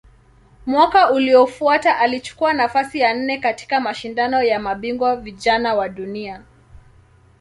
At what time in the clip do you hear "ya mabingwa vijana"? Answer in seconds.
4.43-5.73